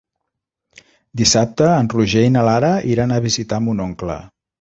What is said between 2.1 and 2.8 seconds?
i na Lara